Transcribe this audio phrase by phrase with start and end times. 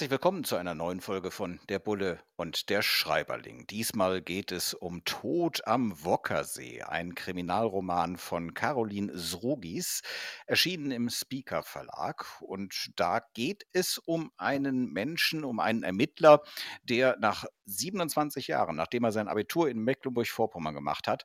[0.00, 3.66] Herzlich willkommen zu einer neuen Folge von Der Bulle und der Schreiberling.
[3.66, 10.00] Diesmal geht es um Tod am Wockersee, ein Kriminalroman von Caroline Srugis,
[10.46, 12.24] erschienen im Speaker Verlag.
[12.40, 16.40] Und da geht es um einen Menschen, um einen Ermittler,
[16.82, 21.24] der nach 27 Jahren, nachdem er sein Abitur in Mecklenburg-Vorpommern gemacht hat,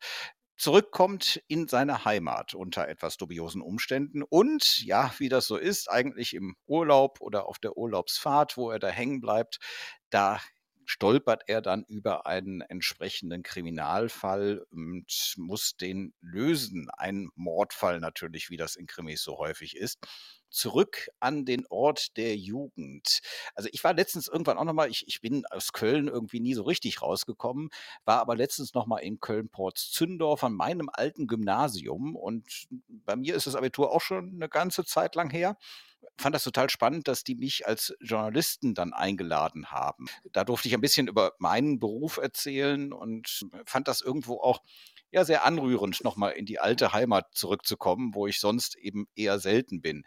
[0.57, 4.23] zurückkommt in seine Heimat unter etwas dubiosen Umständen.
[4.23, 8.79] Und ja, wie das so ist, eigentlich im Urlaub oder auf der Urlaubsfahrt, wo er
[8.79, 9.59] da hängen bleibt,
[10.09, 10.39] da
[10.85, 16.89] stolpert er dann über einen entsprechenden Kriminalfall und muss den lösen.
[16.97, 19.99] Ein Mordfall natürlich, wie das in Krimis so häufig ist
[20.55, 23.19] zurück an den Ort der Jugend.
[23.55, 26.63] Also ich war letztens irgendwann auch nochmal, ich, ich bin aus Köln irgendwie nie so
[26.63, 27.69] richtig rausgekommen,
[28.05, 33.55] war aber letztens nochmal in Köln-Ports-Zündorf an meinem alten Gymnasium und bei mir ist das
[33.55, 35.57] Abitur auch schon eine ganze Zeit lang her
[36.17, 40.07] fand das total spannend, dass die mich als Journalisten dann eingeladen haben.
[40.31, 44.61] Da durfte ich ein bisschen über meinen Beruf erzählen und fand das irgendwo auch
[45.11, 49.81] ja sehr anrührend, nochmal in die alte Heimat zurückzukommen, wo ich sonst eben eher selten
[49.81, 50.03] bin.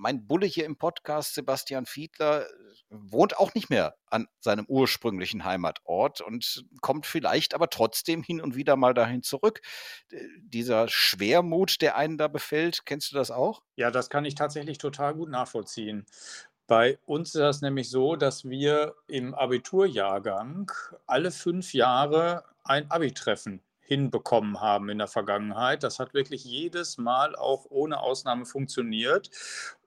[0.00, 2.46] Mein Bulle hier im Podcast, Sebastian Fiedler,
[2.88, 8.54] wohnt auch nicht mehr an seinem ursprünglichen Heimatort und kommt vielleicht aber trotzdem hin und
[8.54, 9.60] wieder mal dahin zurück.
[10.38, 13.60] Dieser Schwermut, der einen da befällt, kennst du das auch?
[13.74, 16.06] Ja, das kann ich tatsächlich total gut nachvollziehen.
[16.68, 20.70] Bei uns ist das nämlich so, dass wir im Abiturjahrgang
[21.08, 25.82] alle fünf Jahre ein Abi-Treffen hinbekommen haben in der Vergangenheit.
[25.82, 29.30] Das hat wirklich jedes Mal auch ohne Ausnahme funktioniert.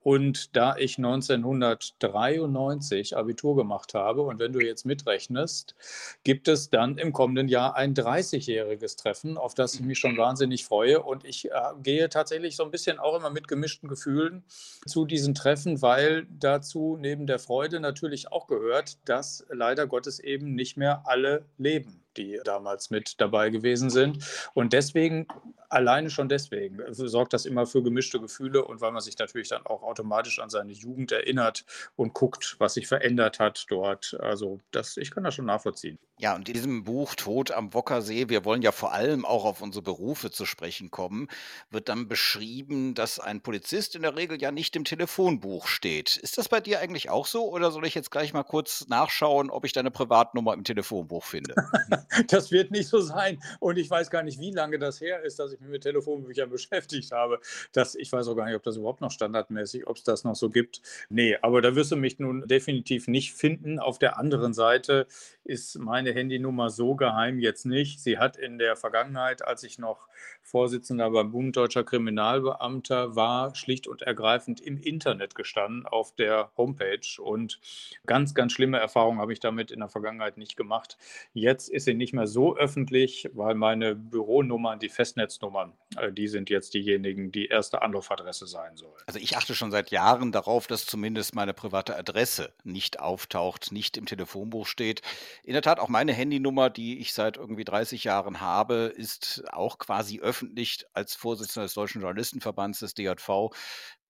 [0.03, 5.75] Und da ich 1993 Abitur gemacht habe und wenn du jetzt mitrechnest,
[6.23, 10.65] gibt es dann im kommenden Jahr ein 30-jähriges Treffen, auf das ich mich schon wahnsinnig
[10.65, 11.03] freue.
[11.03, 11.53] Und ich äh,
[11.83, 14.43] gehe tatsächlich so ein bisschen auch immer mit gemischten Gefühlen
[14.87, 20.55] zu diesen Treffen, weil dazu neben der Freude natürlich auch gehört, dass leider Gottes eben
[20.55, 24.25] nicht mehr alle leben die damals mit dabei gewesen sind.
[24.53, 25.27] Und deswegen,
[25.69, 29.65] alleine schon deswegen, sorgt das immer für gemischte Gefühle und weil man sich natürlich dann
[29.65, 31.65] auch automatisch an seine Jugend erinnert
[31.95, 34.17] und guckt, was sich verändert hat dort.
[34.19, 35.99] Also das, ich kann das schon nachvollziehen.
[36.21, 39.61] Ja, und in diesem Buch Tod am Wockersee, wir wollen ja vor allem auch auf
[39.61, 41.27] unsere Berufe zu sprechen kommen,
[41.71, 46.17] wird dann beschrieben, dass ein Polizist in der Regel ja nicht im Telefonbuch steht.
[46.17, 49.49] Ist das bei dir eigentlich auch so oder soll ich jetzt gleich mal kurz nachschauen,
[49.49, 51.55] ob ich deine Privatnummer im Telefonbuch finde?
[52.27, 55.39] das wird nicht so sein und ich weiß gar nicht, wie lange das her ist,
[55.39, 57.39] dass ich mich mit Telefonbüchern beschäftigt habe.
[57.71, 60.35] Das, ich weiß auch gar nicht, ob das überhaupt noch standardmäßig, ob es das noch
[60.35, 60.81] so gibt.
[61.09, 63.79] Nee, aber da wirst du mich nun definitiv nicht finden.
[63.79, 65.07] Auf der anderen Seite
[65.43, 67.99] ist meine Handynummer so geheim jetzt nicht.
[67.99, 70.07] Sie hat in der Vergangenheit, als ich noch
[70.43, 77.21] Vorsitzender beim Bund Deutscher Kriminalbeamter war, schlicht und ergreifend im Internet gestanden, auf der Homepage.
[77.21, 77.59] Und
[78.05, 80.97] ganz, ganz schlimme Erfahrungen habe ich damit in der Vergangenheit nicht gemacht.
[81.33, 86.49] Jetzt ist sie nicht mehr so öffentlich, weil meine Büronummern, die Festnetznummern, äh, die sind
[86.49, 89.01] jetzt diejenigen, die erste Anrufadresse sein sollen.
[89.07, 93.97] Also ich achte schon seit Jahren darauf, dass zumindest meine private Adresse nicht auftaucht, nicht
[93.97, 95.01] im Telefonbuch steht.
[95.43, 99.77] In der Tat, auch meine Handynummer, die ich seit irgendwie 30 Jahren habe, ist auch
[99.79, 103.49] quasi öffentlich als Vorsitzender des Deutschen Journalistenverbands des DJV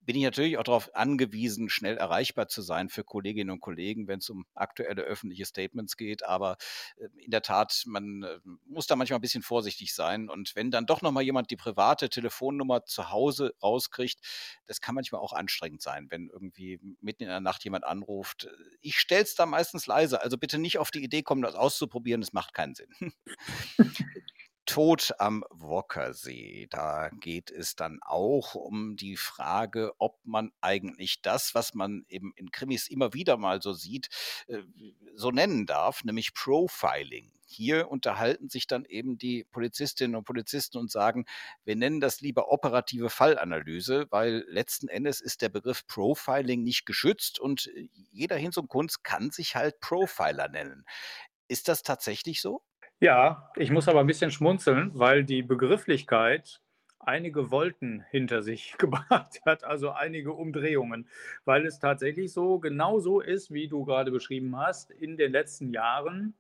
[0.02, 4.20] bin ich natürlich auch darauf angewiesen, schnell erreichbar zu sein für Kolleginnen und Kollegen, wenn
[4.20, 6.26] es um aktuelle öffentliche Statements geht.
[6.26, 6.58] Aber
[6.98, 10.30] äh, in der Tat, man äh, muss da manchmal ein bisschen vorsichtig sein.
[10.30, 14.20] Und wenn dann doch nochmal jemand die private Telefonnummer zu Hause rauskriegt,
[14.66, 18.50] das kann manchmal auch anstrengend sein, wenn irgendwie mitten in der Nacht jemand anruft.
[18.82, 20.22] Ich stelle es da meistens leise.
[20.22, 22.22] Also bitte nicht auf die Idee kommen, das auszuprobieren.
[22.22, 22.90] Das macht keinen Sinn.
[24.66, 26.68] Tod am Wockersee.
[26.70, 32.34] Da geht es dann auch um die Frage, ob man eigentlich das, was man eben
[32.36, 34.10] in Krimis immer wieder mal so sieht,
[34.48, 34.62] äh,
[35.16, 37.32] so nennen darf, nämlich Profiling.
[37.44, 41.26] Hier unterhalten sich dann eben die Polizistinnen und Polizisten und sagen,
[41.66, 47.40] wir nennen das lieber operative Fallanalyse, weil letzten Endes ist der Begriff Profiling nicht geschützt
[47.40, 50.86] und äh, jeder Hinz und Kunst kann sich halt Profiler nennen.
[51.48, 52.62] Ist das tatsächlich so?
[53.04, 56.62] Ja, ich muss aber ein bisschen schmunzeln, weil die Begrifflichkeit
[57.00, 61.08] einige Wolken hinter sich gebracht hat, also einige Umdrehungen,
[61.44, 64.92] weil es tatsächlich so genau so ist, wie du gerade beschrieben hast.
[64.92, 66.36] In den letzten Jahren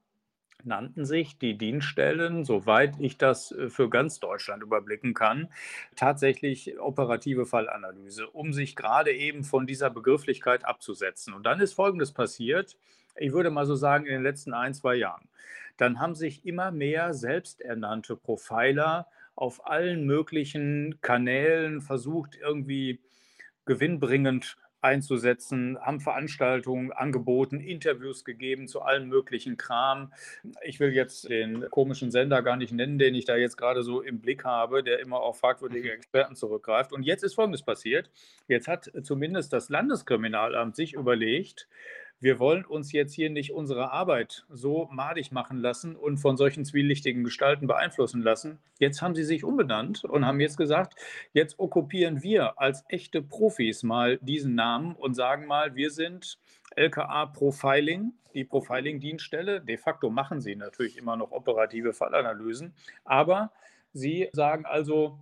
[0.63, 5.52] nannten sich die Dienststellen, soweit ich das äh, für ganz Deutschland überblicken kann,
[5.96, 11.34] tatsächlich operative Fallanalyse, um sich gerade eben von dieser Begrifflichkeit abzusetzen.
[11.34, 12.78] Und dann ist Folgendes passiert,
[13.16, 15.28] ich würde mal so sagen, in den letzten ein, zwei Jahren.
[15.78, 23.00] Dann haben sich immer mehr selbsternannte Profiler auf allen möglichen Kanälen versucht, irgendwie
[23.66, 30.12] gewinnbringend einzusetzen, haben Veranstaltungen angeboten, Interviews gegeben zu allem möglichen Kram.
[30.63, 34.02] Ich will jetzt den komischen Sender gar nicht nennen, den ich da jetzt gerade so
[34.02, 35.96] im Blick habe, der immer auf fragwürdige mhm.
[35.96, 36.94] Experten zurückgreift.
[36.94, 38.10] Und jetzt ist Folgendes passiert.
[38.48, 41.68] Jetzt hat zumindest das Landeskriminalamt sich überlegt,
[42.21, 46.63] wir wollen uns jetzt hier nicht unsere Arbeit so madig machen lassen und von solchen
[46.63, 48.59] zwielichtigen Gestalten beeinflussen lassen.
[48.79, 50.94] Jetzt haben sie sich umbenannt und haben jetzt gesagt,
[51.33, 56.38] jetzt okkupieren wir als echte Profis mal diesen Namen und sagen mal, wir sind
[56.75, 59.59] LKA Profiling, die Profiling-Dienststelle.
[59.59, 63.51] De facto machen sie natürlich immer noch operative Fallanalysen, aber
[63.94, 65.17] sie sagen also,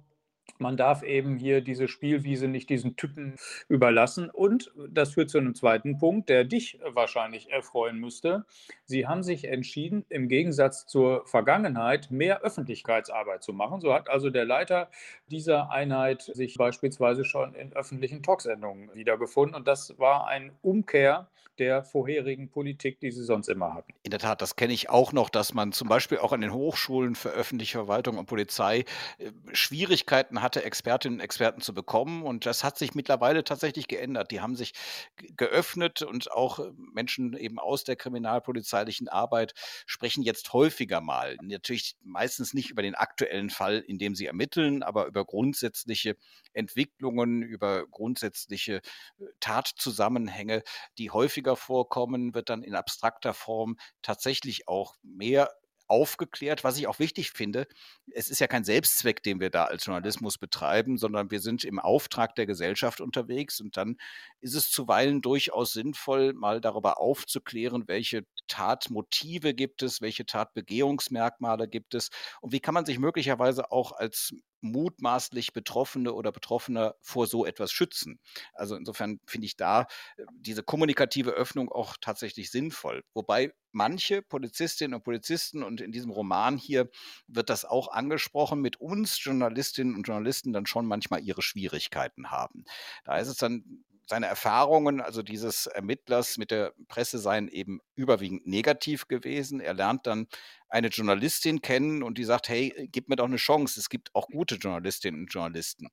[0.57, 3.35] man darf eben hier diese Spielwiese nicht diesen Typen
[3.67, 4.29] überlassen.
[4.29, 8.45] Und das führt zu einem zweiten Punkt, der dich wahrscheinlich erfreuen müsste.
[8.85, 13.81] Sie haben sich entschieden, im Gegensatz zur Vergangenheit mehr Öffentlichkeitsarbeit zu machen.
[13.81, 14.89] So hat also der Leiter
[15.29, 19.55] dieser Einheit sich beispielsweise schon in öffentlichen Talksendungen wiedergefunden.
[19.55, 21.27] Und das war ein Umkehr
[21.59, 23.93] der vorherigen Politik, die sie sonst immer hatten.
[24.03, 26.53] In der Tat, das kenne ich auch noch, dass man zum Beispiel auch an den
[26.53, 28.85] Hochschulen für öffentliche Verwaltung und Polizei
[29.17, 29.31] äh,
[30.41, 32.23] Hatte, Expertinnen und Experten zu bekommen.
[32.23, 34.31] Und das hat sich mittlerweile tatsächlich geändert.
[34.31, 34.73] Die haben sich
[35.37, 39.53] geöffnet und auch äh, Menschen eben aus der kriminalpolizeilichen Arbeit
[39.85, 41.37] sprechen jetzt häufiger mal.
[41.41, 46.15] Natürlich meistens nicht über den aktuellen Fall, in dem sie ermitteln, aber über grundsätzliche
[46.53, 48.77] Entwicklungen, über grundsätzliche
[49.19, 50.63] äh, Tatzusammenhänge,
[50.97, 55.49] die häufiger vorkommen, wird dann in abstrakter Form tatsächlich auch mehr
[55.89, 57.67] aufgeklärt, was ich auch wichtig finde.
[58.13, 61.79] Es ist ja kein Selbstzweck, den wir da als Journalismus betreiben, sondern wir sind im
[61.79, 63.97] Auftrag der Gesellschaft unterwegs und dann
[64.39, 71.95] ist es zuweilen durchaus sinnvoll, mal darüber aufzuklären, welche Tatmotive gibt es, welche Tatbegehungsmerkmale gibt
[71.95, 72.09] es
[72.41, 77.71] und wie kann man sich möglicherweise auch als mutmaßlich Betroffene oder Betroffener vor so etwas
[77.71, 78.19] schützen.
[78.53, 83.03] Also insofern finde ich da äh, diese kommunikative Öffnung auch tatsächlich sinnvoll.
[83.13, 86.89] Wobei manche Polizistinnen und Polizisten und in diesem Roman hier
[87.27, 92.65] wird das auch angesprochen, mit uns Journalistinnen und Journalisten dann schon manchmal ihre Schwierigkeiten haben.
[93.03, 98.47] Da ist es dann seine Erfahrungen, also dieses Ermittlers mit der Presse seien eben überwiegend
[98.47, 99.59] negativ gewesen.
[99.59, 100.27] Er lernt dann
[100.67, 103.79] eine Journalistin kennen und die sagt, hey, gib mir doch eine Chance.
[103.79, 105.89] Es gibt auch gute Journalistinnen und Journalisten.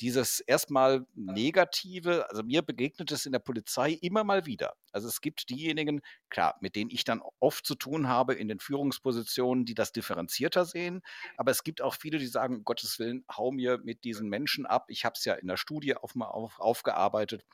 [0.00, 4.74] Dieses erstmal Negative, also mir begegnet es in der Polizei immer mal wieder.
[4.92, 6.00] Also es gibt diejenigen,
[6.30, 10.64] klar, mit denen ich dann oft zu tun habe in den Führungspositionen, die das differenzierter
[10.64, 11.02] sehen.
[11.36, 14.66] Aber es gibt auch viele, die sagen, um Gottes Willen, hau mir mit diesen Menschen
[14.66, 14.86] ab.
[14.88, 17.44] Ich habe es ja in der Studie auf, auf, aufgearbeitet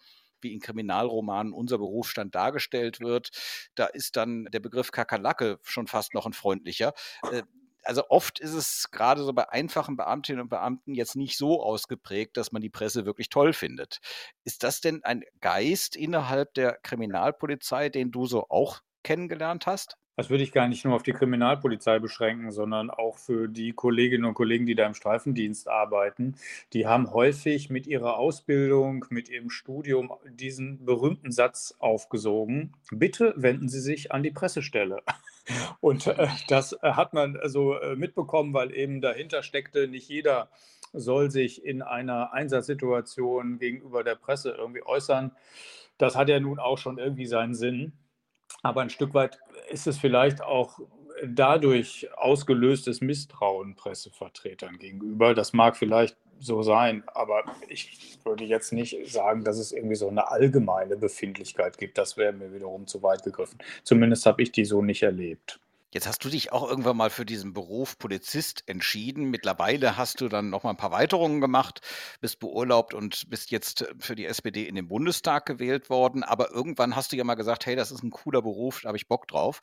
[0.45, 3.31] wie in Kriminalromanen unser Berufsstand dargestellt wird.
[3.75, 6.93] Da ist dann der Begriff Kakerlake schon fast noch ein freundlicher.
[7.85, 12.37] Also oft ist es gerade so bei einfachen Beamtinnen und Beamten jetzt nicht so ausgeprägt,
[12.37, 14.01] dass man die Presse wirklich toll findet.
[14.45, 19.97] Ist das denn ein Geist innerhalb der Kriminalpolizei, den du so auch kennengelernt hast?
[20.17, 24.25] Das würde ich gar nicht nur auf die Kriminalpolizei beschränken, sondern auch für die Kolleginnen
[24.25, 26.37] und Kollegen, die da im Streifendienst arbeiten.
[26.73, 32.73] Die haben häufig mit ihrer Ausbildung, mit ihrem Studium diesen berühmten Satz aufgesogen.
[32.91, 35.03] Bitte wenden Sie sich an die Pressestelle.
[35.81, 40.49] Und äh, das hat man so äh, mitbekommen, weil eben dahinter steckte, nicht jeder
[40.93, 45.33] soll sich in einer Einsatzsituation gegenüber der Presse irgendwie äußern.
[45.99, 47.93] Das hat ja nun auch schon irgendwie seinen Sinn.
[48.63, 50.81] Aber ein Stück weit ist es vielleicht auch
[51.25, 55.35] dadurch ausgelöstes Misstrauen Pressevertretern gegenüber.
[55.35, 60.09] Das mag vielleicht so sein, aber ich würde jetzt nicht sagen, dass es irgendwie so
[60.09, 61.99] eine allgemeine Befindlichkeit gibt.
[61.99, 63.59] Das wäre mir wiederum zu weit gegriffen.
[63.85, 65.61] Zumindest habe ich die so nicht erlebt.
[65.95, 69.31] Jetzt hast du dich auch irgendwann mal für diesen Beruf Polizist entschieden.
[69.31, 71.83] Mittlerweile hast du dann noch mal ein paar Weiterungen gemacht,
[72.21, 76.25] bist beurlaubt und bist jetzt für die SPD in den Bundestag gewählt worden.
[76.25, 78.97] Aber irgendwann hast du ja mal gesagt, hey, das ist ein cooler Beruf, da habe
[78.97, 79.61] ich Bock drauf.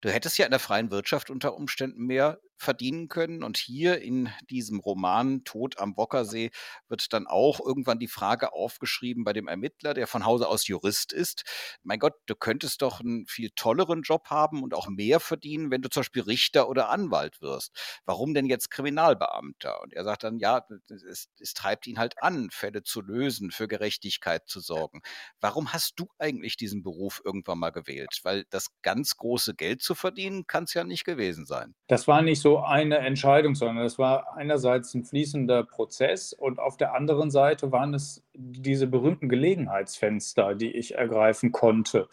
[0.00, 3.42] Du hättest ja in der freien Wirtschaft unter Umständen mehr verdienen können.
[3.42, 6.50] Und hier in diesem Roman Tod am Wockersee
[6.88, 11.12] wird dann auch irgendwann die Frage aufgeschrieben bei dem Ermittler, der von Hause aus Jurist
[11.12, 11.44] ist.
[11.82, 15.80] Mein Gott, du könntest doch einen viel tolleren Job haben und auch mehr verdienen, wenn
[15.80, 18.00] du zum Beispiel Richter oder Anwalt wirst.
[18.04, 19.80] Warum denn jetzt Kriminalbeamter?
[19.80, 23.68] Und er sagt dann, ja, es, es treibt ihn halt an, Fälle zu lösen, für
[23.68, 25.00] Gerechtigkeit zu sorgen.
[25.40, 28.20] Warum hast du eigentlich diesen Beruf irgendwann mal gewählt?
[28.22, 31.74] Weil das ganz große Geld zu verdienen, kann es ja nicht gewesen sein.
[31.86, 36.76] Das war nicht so eine Entscheidung, sondern es war einerseits ein fließender Prozess und auf
[36.76, 42.08] der anderen Seite waren es diese berühmten Gelegenheitsfenster, die ich ergreifen konnte,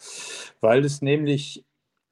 [0.60, 1.64] weil es nämlich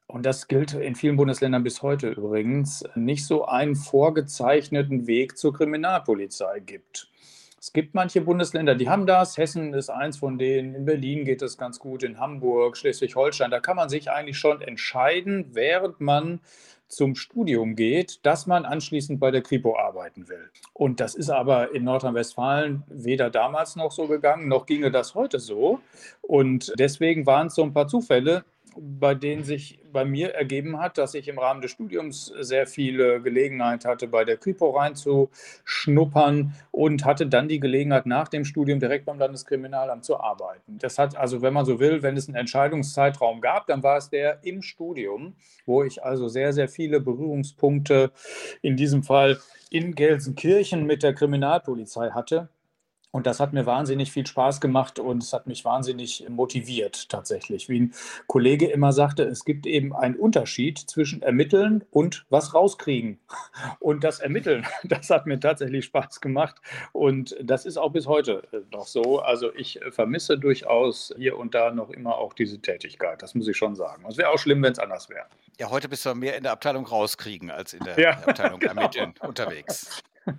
[0.09, 5.53] und das gilt in vielen Bundesländern bis heute übrigens, nicht so einen vorgezeichneten Weg zur
[5.53, 7.09] Kriminalpolizei gibt.
[7.59, 9.37] Es gibt manche Bundesländer, die haben das.
[9.37, 10.75] Hessen ist eins von denen.
[10.75, 13.51] In Berlin geht es ganz gut, in Hamburg, Schleswig-Holstein.
[13.51, 16.39] Da kann man sich eigentlich schon entscheiden, während man
[16.87, 20.49] zum Studium geht, dass man anschließend bei der Kripo arbeiten will.
[20.73, 25.39] Und das ist aber in Nordrhein-Westfalen weder damals noch so gegangen, noch ginge das heute
[25.39, 25.79] so.
[26.21, 28.45] Und deswegen waren es so ein paar Zufälle,
[28.79, 33.21] bei denen sich bei mir ergeben hat, dass ich im Rahmen des Studiums sehr viele
[33.21, 39.05] Gelegenheit hatte, bei der Kripo reinzuschnuppern und hatte dann die Gelegenheit, nach dem Studium direkt
[39.05, 40.77] beim Landeskriminalamt zu arbeiten.
[40.79, 44.09] Das hat also, wenn man so will, wenn es einen Entscheidungszeitraum gab, dann war es
[44.09, 48.11] der im Studium, wo ich also sehr, sehr viele Berührungspunkte
[48.61, 52.49] in diesem Fall in Gelsenkirchen mit der Kriminalpolizei hatte
[53.11, 57.69] und das hat mir wahnsinnig viel Spaß gemacht und es hat mich wahnsinnig motiviert tatsächlich.
[57.69, 57.93] Wie ein
[58.27, 63.19] Kollege immer sagte, es gibt eben einen Unterschied zwischen Ermitteln und was rauskriegen.
[63.79, 66.57] Und das Ermitteln, das hat mir tatsächlich Spaß gemacht
[66.91, 69.19] und das ist auch bis heute noch so.
[69.19, 73.21] Also ich vermisse durchaus hier und da noch immer auch diese Tätigkeit.
[73.21, 74.05] Das muss ich schon sagen.
[74.07, 75.25] Es wäre auch schlimm, wenn es anders wäre.
[75.59, 78.73] Ja, heute bist du mehr in der Abteilung rauskriegen als in der ja, Abteilung genau.
[78.73, 80.03] ermitteln unterwegs.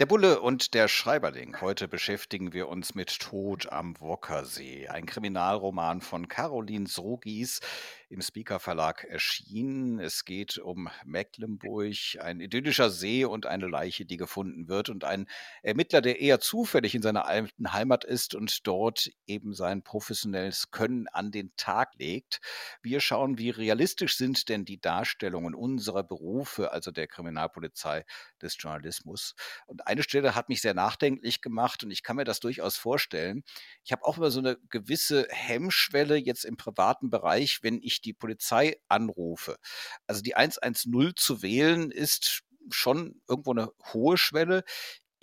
[0.00, 1.60] Der Bulle und der Schreiberling.
[1.60, 4.88] Heute beschäftigen wir uns mit Tod am Wockersee.
[4.88, 7.60] Ein Kriminalroman von Caroline Srogis,
[8.08, 9.98] im Speaker Verlag erschienen.
[9.98, 15.26] Es geht um Mecklenburg, ein idyllischer See und eine Leiche, die gefunden wird und ein
[15.62, 21.08] Ermittler, der eher zufällig in seiner alten Heimat ist und dort eben sein professionelles Können
[21.08, 22.40] an den Tag legt.
[22.82, 28.04] Wir schauen, wie realistisch sind denn die Darstellungen unserer Berufe, also der Kriminalpolizei,
[28.40, 29.34] des Journalismus.
[29.66, 33.44] Und eine Stelle hat mich sehr nachdenklich gemacht und ich kann mir das durchaus vorstellen.
[33.84, 38.12] Ich habe auch immer so eine gewisse Hemmschwelle jetzt im privaten Bereich, wenn ich die
[38.12, 39.56] Polizei anrufe.
[40.06, 44.64] Also die 110 zu wählen ist schon irgendwo eine hohe Schwelle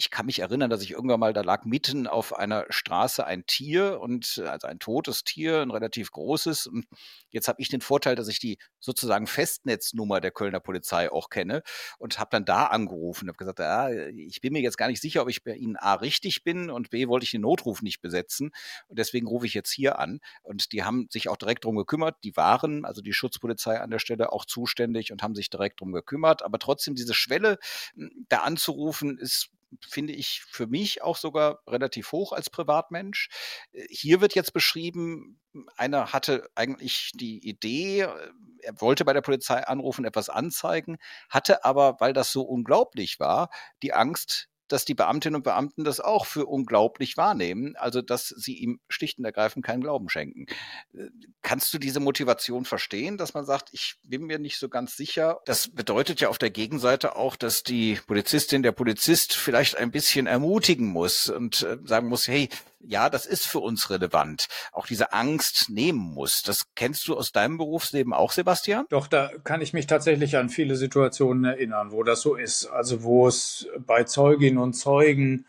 [0.01, 3.45] ich kann mich erinnern, dass ich irgendwann mal, da lag mitten auf einer Straße ein
[3.45, 6.65] Tier und also ein totes Tier, ein relativ großes.
[6.65, 6.87] Und
[7.29, 11.61] jetzt habe ich den Vorteil, dass ich die sozusagen Festnetznummer der Kölner Polizei auch kenne
[11.99, 15.01] und habe dann da angerufen und habe gesagt, ja, ich bin mir jetzt gar nicht
[15.01, 18.01] sicher, ob ich bei Ihnen A richtig bin und B wollte ich den Notruf nicht
[18.01, 18.49] besetzen
[18.87, 20.19] und deswegen rufe ich jetzt hier an.
[20.41, 22.15] Und die haben sich auch direkt drum gekümmert.
[22.23, 25.91] Die waren, also die Schutzpolizei an der Stelle, auch zuständig und haben sich direkt drum
[25.91, 26.41] gekümmert.
[26.41, 27.59] Aber trotzdem diese Schwelle
[27.93, 29.51] hm, da anzurufen ist
[29.87, 33.29] finde ich für mich auch sogar relativ hoch als Privatmensch.
[33.71, 35.39] Äh, hier wird jetzt beschrieben,
[35.75, 38.31] einer hatte eigentlich die Idee, äh,
[38.63, 40.97] er wollte bei der Polizei anrufen, etwas anzeigen,
[41.29, 43.49] hatte aber, weil das so unglaublich war,
[43.81, 48.55] die Angst, dass die Beamtinnen und Beamten das auch für unglaublich wahrnehmen, also dass sie
[48.55, 50.45] ihm schlicht und ergreifend keinen Glauben schenken.
[50.93, 51.09] Äh,
[51.41, 55.41] kannst du diese Motivation verstehen, dass man sagt, ich bin mir nicht so ganz sicher?
[55.45, 60.27] Das bedeutet ja auf der Gegenseite auch, dass die Polizistin, der Polizist vielleicht ein bisschen
[60.27, 62.49] ermutigen muss und äh, sagen muss, hey,
[62.85, 66.43] ja, das ist für uns relevant, auch diese Angst nehmen muss.
[66.43, 68.85] Das kennst du aus deinem Berufsleben auch, Sebastian?
[68.89, 72.67] Doch, da kann ich mich tatsächlich an viele Situationen erinnern, wo das so ist.
[72.67, 75.45] Also wo es bei Zeuginnen und Zeugen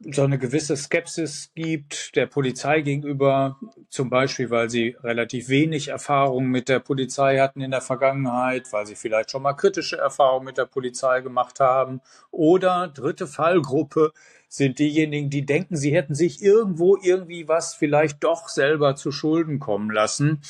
[0.00, 6.48] so eine gewisse Skepsis gibt der Polizei gegenüber, zum Beispiel, weil sie relativ wenig Erfahrung
[6.48, 10.58] mit der Polizei hatten in der Vergangenheit, weil sie vielleicht schon mal kritische Erfahrungen mit
[10.58, 12.02] der Polizei gemacht haben.
[12.30, 14.12] Oder dritte Fallgruppe,
[14.56, 19.58] sind diejenigen, die denken, sie hätten sich irgendwo irgendwie was vielleicht doch selber zu Schulden
[19.58, 20.40] kommen lassen,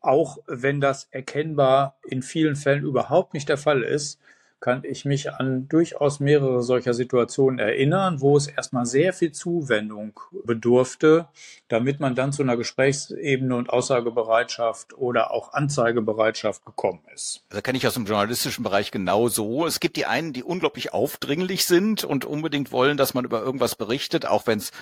[0.00, 4.20] auch wenn das erkennbar in vielen Fällen überhaupt nicht der Fall ist
[4.60, 10.18] kann ich mich an durchaus mehrere solcher Situationen erinnern, wo es erstmal sehr viel Zuwendung
[10.44, 11.28] bedurfte,
[11.68, 17.44] damit man dann zu einer Gesprächsebene und Aussagebereitschaft oder auch Anzeigebereitschaft gekommen ist.
[17.50, 19.66] Da kenne ich aus dem journalistischen Bereich genauso.
[19.66, 23.74] Es gibt die einen, die unglaublich aufdringlich sind und unbedingt wollen, dass man über irgendwas
[23.74, 24.72] berichtet, auch wenn es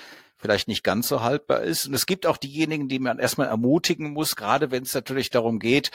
[0.45, 1.87] vielleicht nicht ganz so haltbar ist.
[1.87, 5.59] Und es gibt auch diejenigen, die man erstmal ermutigen muss, gerade wenn es natürlich darum
[5.59, 5.91] geht,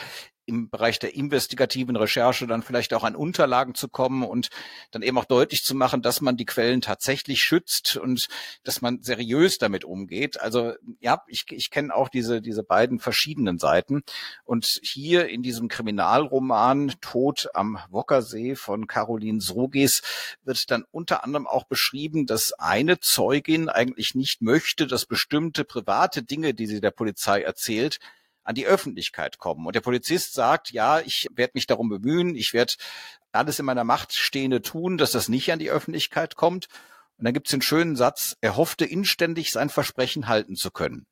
[0.50, 4.48] im Bereich der investigativen Recherche dann vielleicht auch an Unterlagen zu kommen und
[4.90, 8.26] dann eben auch deutlich zu machen, dass man die Quellen tatsächlich schützt und
[8.64, 10.40] dass man seriös damit umgeht.
[10.40, 14.02] Also ja, ich, ich kenne auch diese, diese beiden verschiedenen Seiten.
[14.44, 20.02] Und hier in diesem Kriminalroman Tod am Wockersee von Caroline Srogis
[20.42, 26.22] wird dann unter anderem auch beschrieben, dass eine Zeugin eigentlich nicht möchte, dass bestimmte private
[26.22, 27.98] Dinge, die sie der Polizei erzählt,
[28.42, 29.66] an die Öffentlichkeit kommen.
[29.66, 32.74] Und der Polizist sagt, ja, ich werde mich darum bemühen, ich werde
[33.32, 36.66] alles in meiner Macht Stehende tun, dass das nicht an die Öffentlichkeit kommt.
[37.16, 41.06] Und dann gibt es den schönen Satz, er hoffte inständig sein Versprechen halten zu können.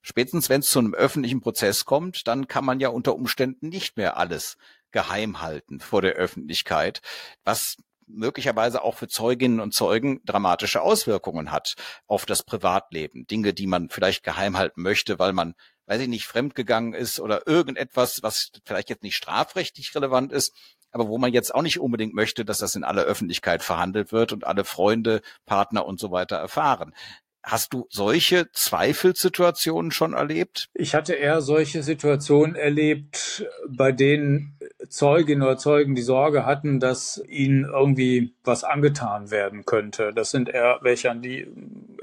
[0.00, 3.96] Spätestens wenn es zu einem öffentlichen Prozess kommt, dann kann man ja unter Umständen nicht
[3.96, 4.56] mehr alles
[4.92, 7.02] geheim halten vor der Öffentlichkeit,
[7.44, 7.76] was
[8.08, 11.74] möglicherweise auch für Zeuginnen und Zeugen dramatische Auswirkungen hat
[12.06, 13.26] auf das Privatleben.
[13.26, 15.54] Dinge, die man vielleicht geheim halten möchte, weil man
[15.88, 20.54] weiß ich nicht, fremdgegangen ist oder irgendetwas, was vielleicht jetzt nicht strafrechtlich relevant ist,
[20.92, 24.32] aber wo man jetzt auch nicht unbedingt möchte, dass das in aller Öffentlichkeit verhandelt wird
[24.32, 26.94] und alle Freunde, Partner und so weiter erfahren.
[27.42, 30.68] Hast du solche Zweifelssituationen schon erlebt?
[30.74, 34.57] Ich hatte eher solche Situationen erlebt, bei denen
[34.88, 40.12] Zeuginnen oder Zeugen die Sorge hatten, dass ihnen irgendwie was angetan werden könnte.
[40.14, 41.48] Das sind eher welche, an die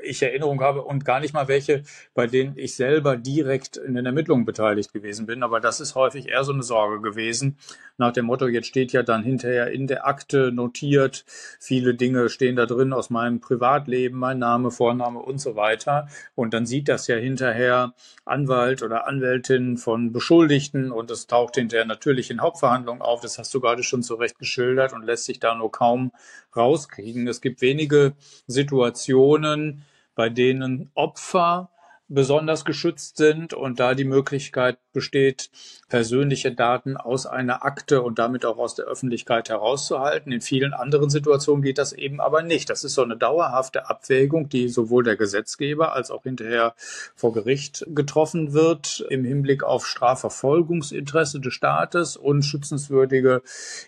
[0.03, 4.05] ich Erinnerung habe und gar nicht mal welche, bei denen ich selber direkt in den
[4.05, 5.41] Ermittlungen beteiligt gewesen bin.
[5.41, 7.58] Aber das ist häufig eher so eine Sorge gewesen.
[7.97, 11.23] Nach dem Motto, jetzt steht ja dann hinterher in der Akte notiert,
[11.59, 16.09] viele Dinge stehen da drin aus meinem Privatleben, mein Name, Vorname und so weiter.
[16.35, 17.93] Und dann sieht das ja hinterher
[18.25, 23.21] Anwalt oder Anwältin von Beschuldigten und es taucht hinterher natürlich in Hauptverhandlungen auf.
[23.21, 26.11] Das hast du gerade schon so recht geschildert und lässt sich da nur kaum
[26.53, 27.27] rauskriegen.
[27.27, 28.13] Es gibt wenige
[28.45, 29.85] Situationen,
[30.15, 31.69] bei denen Opfer
[32.07, 35.50] besonders geschützt sind und da die Möglichkeit besteht,
[35.89, 40.31] persönliche Daten aus einer Akte und damit auch aus der Öffentlichkeit herauszuhalten.
[40.31, 42.69] In vielen anderen Situationen geht das eben aber nicht.
[42.69, 46.75] Das ist so eine dauerhafte Abwägung, die sowohl der Gesetzgeber als auch hinterher
[47.15, 53.41] vor Gericht getroffen wird im Hinblick auf Strafverfolgungsinteresse des Staates und schützenswürdige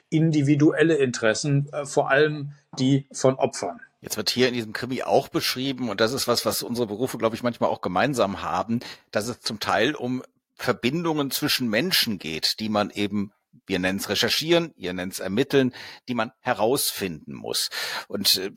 [0.09, 3.79] individuelle Interessen, äh, vor allem die von Opfern.
[3.99, 7.17] Jetzt wird hier in diesem Krimi auch beschrieben, und das ist was, was unsere Berufe,
[7.17, 8.79] glaube ich, manchmal auch gemeinsam haben,
[9.11, 10.23] dass es zum Teil um
[10.53, 13.31] Verbindungen zwischen Menschen geht, die man eben
[13.65, 15.73] wir nennen es recherchieren, ihr nennt es ermitteln,
[16.07, 17.69] die man herausfinden muss.
[18.07, 18.51] Und äh,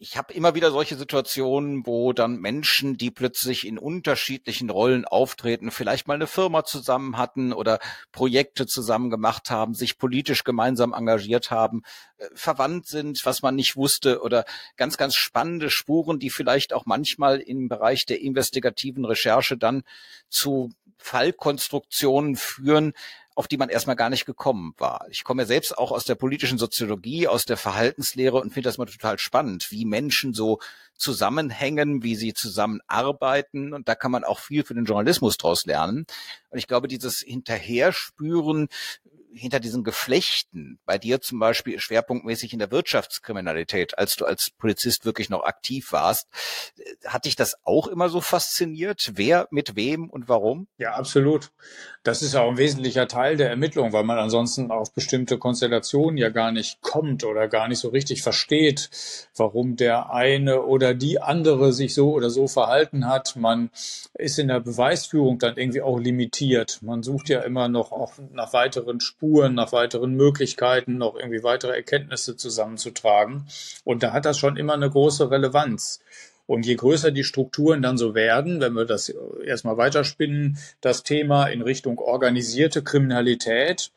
[0.00, 5.72] ich habe immer wieder solche Situationen, wo dann Menschen, die plötzlich in unterschiedlichen Rollen auftreten,
[5.72, 7.80] vielleicht mal eine Firma zusammen hatten oder
[8.12, 11.82] Projekte zusammen gemacht haben, sich politisch gemeinsam engagiert haben,
[12.18, 14.44] äh, verwandt sind, was man nicht wusste oder
[14.76, 19.82] ganz, ganz spannende Spuren, die vielleicht auch manchmal im Bereich der investigativen Recherche dann
[20.28, 22.92] zu Fallkonstruktionen führen,
[23.38, 25.06] auf die man erstmal gar nicht gekommen war.
[25.10, 28.78] Ich komme ja selbst auch aus der politischen Soziologie, aus der Verhaltenslehre und finde das
[28.78, 30.58] mal total spannend, wie Menschen so
[30.96, 33.74] zusammenhängen, wie sie zusammenarbeiten.
[33.74, 36.04] Und da kann man auch viel für den Journalismus draus lernen.
[36.50, 38.66] Und ich glaube, dieses Hinterherspüren,
[39.32, 45.04] hinter diesen Geflechten, bei dir zum Beispiel schwerpunktmäßig in der Wirtschaftskriminalität, als du als Polizist
[45.04, 46.28] wirklich noch aktiv warst,
[47.04, 49.12] hat dich das auch immer so fasziniert?
[49.14, 50.68] Wer mit wem und warum?
[50.78, 51.50] Ja, absolut.
[52.02, 56.30] Das ist auch ein wesentlicher Teil der Ermittlung, weil man ansonsten auf bestimmte Konstellationen ja
[56.30, 58.90] gar nicht kommt oder gar nicht so richtig versteht,
[59.36, 63.36] warum der eine oder die andere sich so oder so verhalten hat.
[63.36, 63.70] Man
[64.14, 66.78] ist in der Beweisführung dann irgendwie auch limitiert.
[66.82, 71.74] Man sucht ja immer noch auch nach weiteren Spuren nach weiteren Möglichkeiten, noch irgendwie weitere
[71.74, 73.48] Erkenntnisse zusammenzutragen.
[73.82, 76.00] Und da hat das schon immer eine große Relevanz.
[76.48, 81.46] Und je größer die Strukturen dann so werden, wenn wir das erstmal weiterspinnen, das Thema
[81.46, 83.92] in Richtung organisierte Kriminalität,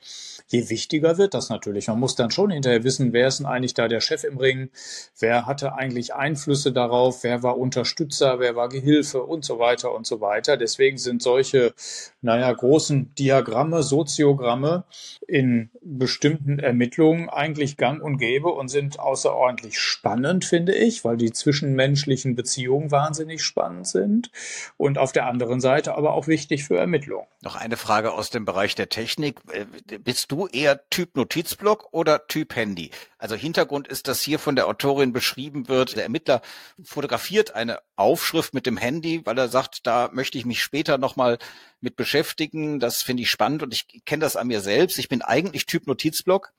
[0.51, 1.87] je wichtiger wird das natürlich.
[1.87, 4.69] Man muss dann schon hinterher wissen, wer ist denn eigentlich da der Chef im Ring,
[5.17, 10.05] wer hatte eigentlich Einflüsse darauf, wer war Unterstützer, wer war Gehilfe und so weiter und
[10.05, 10.57] so weiter.
[10.57, 11.73] Deswegen sind solche,
[12.21, 14.83] naja, großen Diagramme, Soziogramme
[15.25, 21.31] in bestimmten Ermittlungen eigentlich gang und gäbe und sind außerordentlich spannend, finde ich, weil die
[21.31, 24.31] zwischenmenschlichen Beziehungen wahnsinnig spannend sind
[24.77, 27.27] und auf der anderen Seite aber auch wichtig für Ermittlungen.
[27.41, 29.39] Noch eine Frage aus dem Bereich der Technik.
[29.51, 29.65] Äh,
[29.99, 32.89] bist du eher Typ Notizblock oder Typ Handy?
[33.21, 36.41] Also Hintergrund ist, dass hier von der Autorin beschrieben wird, der Ermittler
[36.83, 41.37] fotografiert eine Aufschrift mit dem Handy, weil er sagt, da möchte ich mich später nochmal
[41.81, 42.79] mit beschäftigen.
[42.79, 44.97] Das finde ich spannend und ich kenne das an mir selbst.
[44.97, 46.51] Ich bin eigentlich Typ Notizblock,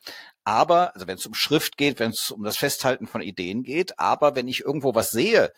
[0.45, 3.99] aber, also wenn es um Schrift geht, wenn es um das Festhalten von Ideen geht,
[3.99, 5.53] aber wenn ich irgendwo was sehe,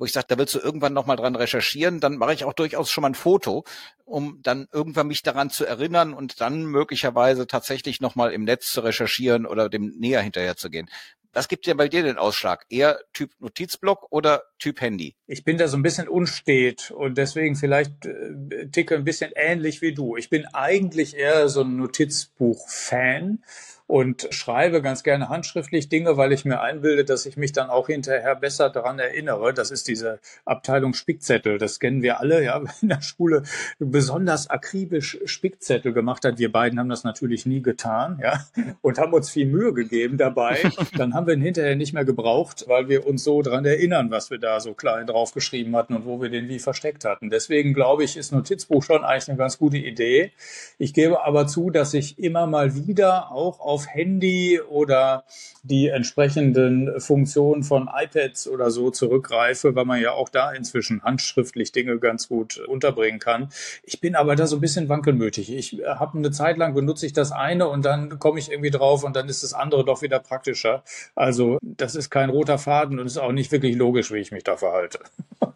[0.00, 2.90] wo ich sage, da willst du irgendwann nochmal dran recherchieren, dann mache ich auch durchaus
[2.90, 3.64] schon mal ein Foto,
[4.06, 8.80] um dann irgendwann mich daran zu erinnern und dann möglicherweise tatsächlich nochmal im Netz zu
[8.80, 10.88] recherchieren oder dem näher hinterher zu gehen.
[11.34, 12.64] Was gibt denn bei dir den Ausschlag?
[12.70, 15.14] Eher Typ Notizblock oder Typ Handy?
[15.26, 19.82] Ich bin da so ein bisschen unstet und deswegen vielleicht äh, ticke ein bisschen ähnlich
[19.82, 20.16] wie du.
[20.16, 23.44] Ich bin eigentlich eher so ein Notizbuch-Fan
[23.90, 27.88] und schreibe ganz gerne handschriftlich Dinge, weil ich mir einbilde, dass ich mich dann auch
[27.88, 29.52] hinterher besser daran erinnere.
[29.52, 31.58] Das ist diese Abteilung Spickzettel.
[31.58, 33.42] Das kennen wir alle, ja, in der Schule
[33.80, 36.38] besonders akribisch Spickzettel gemacht hat.
[36.38, 38.44] Wir beiden haben das natürlich nie getan, ja,
[38.80, 40.70] und haben uns viel Mühe gegeben dabei.
[40.96, 44.30] Dann haben wir ihn hinterher nicht mehr gebraucht, weil wir uns so daran erinnern, was
[44.30, 47.28] wir da so klein draufgeschrieben hatten und wo wir den wie versteckt hatten.
[47.28, 50.30] Deswegen glaube ich, ist Notizbuch schon eigentlich eine ganz gute Idee.
[50.78, 55.24] Ich gebe aber zu, dass ich immer mal wieder auch auf auf Handy oder
[55.62, 61.72] die entsprechenden Funktionen von iPads oder so zurückgreife, weil man ja auch da inzwischen handschriftlich
[61.72, 63.48] Dinge ganz gut unterbringen kann.
[63.82, 65.52] Ich bin aber da so ein bisschen wankelmütig.
[65.52, 69.02] Ich habe eine Zeit lang benutze ich das eine und dann komme ich irgendwie drauf
[69.02, 70.82] und dann ist das andere doch wieder praktischer.
[71.14, 74.44] Also das ist kein roter Faden und ist auch nicht wirklich logisch, wie ich mich
[74.44, 75.00] da verhalte.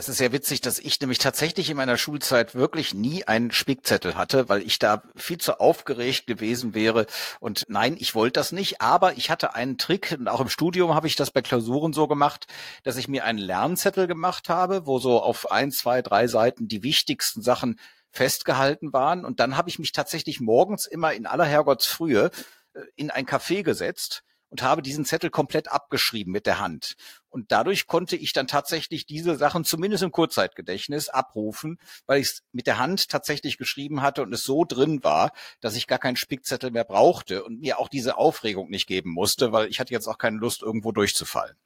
[0.00, 4.14] Das ist sehr witzig, dass ich nämlich tatsächlich in meiner Schulzeit wirklich nie einen Spickzettel
[4.14, 7.04] hatte, weil ich da viel zu aufgeregt gewesen wäre.
[7.38, 10.94] Und nein, ich wollte das nicht, aber ich hatte einen Trick und auch im Studium
[10.94, 12.46] habe ich das bei Klausuren so gemacht,
[12.82, 16.82] dass ich mir einen Lernzettel gemacht habe, wo so auf ein, zwei, drei Seiten die
[16.82, 19.26] wichtigsten Sachen festgehalten waren.
[19.26, 22.30] Und dann habe ich mich tatsächlich morgens immer in aller Herrgottsfrühe
[22.72, 26.96] äh, in ein Café gesetzt und habe diesen Zettel komplett abgeschrieben mit der Hand.
[27.28, 32.42] Und dadurch konnte ich dann tatsächlich diese Sachen zumindest im Kurzzeitgedächtnis abrufen, weil ich es
[32.52, 36.16] mit der Hand tatsächlich geschrieben hatte und es so drin war, dass ich gar keinen
[36.16, 40.08] Spickzettel mehr brauchte und mir auch diese Aufregung nicht geben musste, weil ich hatte jetzt
[40.08, 41.56] auch keine Lust, irgendwo durchzufallen.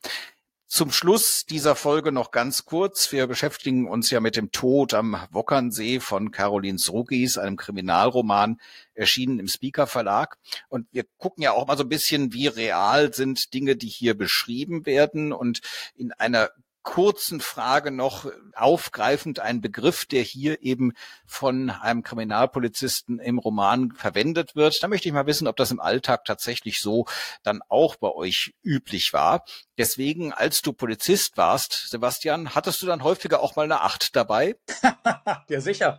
[0.75, 3.13] Zum Schluss dieser Folge noch ganz kurz.
[3.13, 8.61] Wir beschäftigen uns ja mit dem Tod am Wockernsee von Caroline Srugis, einem Kriminalroman,
[8.93, 10.37] erschienen im Speaker Verlag.
[10.69, 14.19] Und wir gucken ja auch mal so ein bisschen, wie real sind Dinge, die hier
[14.19, 15.33] beschrieben werden.
[15.33, 15.61] Und
[15.95, 16.51] in einer
[16.85, 20.93] kurzen Frage noch aufgreifend ein Begriff, der hier eben
[21.27, 24.81] von einem Kriminalpolizisten im Roman verwendet wird.
[24.83, 27.07] Da möchte ich mal wissen, ob das im Alltag tatsächlich so
[27.43, 29.45] dann auch bei euch üblich war.
[29.77, 34.55] Deswegen, als du Polizist warst, Sebastian, hattest du dann häufiger auch mal eine Acht dabei?
[35.49, 35.99] ja, sicher.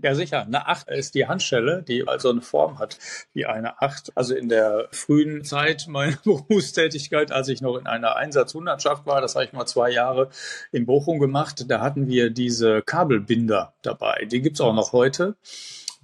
[0.00, 0.42] Ja, sicher.
[0.42, 2.98] Eine Acht ist die Handschelle, die also eine Form hat
[3.34, 4.12] wie eine Acht.
[4.14, 9.34] Also in der frühen Zeit meiner Berufstätigkeit, als ich noch in einer Einsatzhundertschaft war, das
[9.34, 10.03] habe ich mal zwei Jahre
[10.72, 14.26] in Bochum gemacht, da hatten wir diese Kabelbinder dabei.
[14.30, 15.36] Die gibt's auch noch heute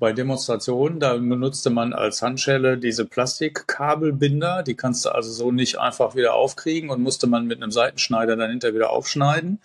[0.00, 4.62] bei Demonstrationen, da benutzte man als Handschelle diese Plastikkabelbinder.
[4.62, 8.34] Die kannst du also so nicht einfach wieder aufkriegen und musste man mit einem Seitenschneider
[8.34, 9.60] dann hinterher wieder aufschneiden.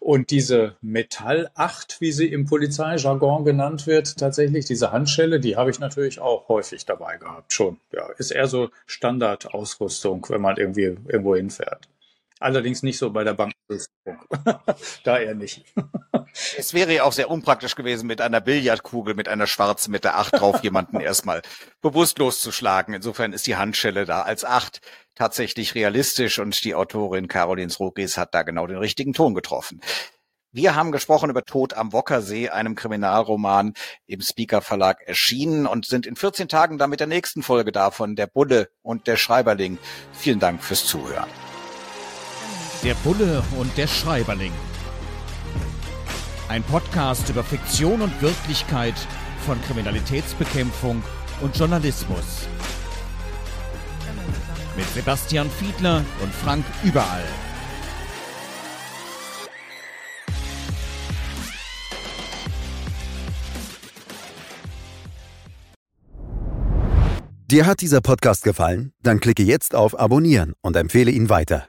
[0.00, 5.78] Und diese Metallacht, wie sie im Polizeijargon genannt wird, tatsächlich diese Handschelle, die habe ich
[5.78, 7.52] natürlich auch häufig dabei gehabt.
[7.52, 11.86] Schon, ja, ist eher so Standardausrüstung, wenn man irgendwie irgendwo hinfährt.
[12.38, 13.52] Allerdings nicht so bei der Bank.
[15.04, 15.64] da eher nicht.
[16.58, 20.18] es wäre ja auch sehr unpraktisch gewesen, mit einer Billardkugel, mit einer schwarzen, mit der
[20.18, 21.42] Acht drauf jemanden erstmal
[21.80, 22.92] bewusstlos zu schlagen.
[22.92, 24.80] Insofern ist die Handschelle da als Acht
[25.14, 29.80] tatsächlich realistisch und die Autorin Caroline Srogis hat da genau den richtigen Ton getroffen.
[30.52, 33.74] Wir haben gesprochen über Tod am Wockersee, einem Kriminalroman
[34.06, 38.16] im Speaker Verlag erschienen und sind in 14 Tagen dann mit der nächsten Folge davon,
[38.16, 39.78] der Bulle und der Schreiberling.
[40.12, 41.28] Vielen Dank fürs Zuhören.
[42.84, 44.52] Der Bulle und der Schreiberling.
[46.48, 48.94] Ein Podcast über Fiktion und Wirklichkeit
[49.44, 51.02] von Kriminalitätsbekämpfung
[51.40, 52.46] und Journalismus.
[54.76, 57.24] Mit Sebastian Fiedler und Frank Überall.
[67.50, 68.92] Dir hat dieser Podcast gefallen?
[69.02, 71.68] Dann klicke jetzt auf Abonnieren und empfehle ihn weiter.